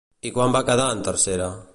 [0.29, 1.51] I quan va quedar en tercera?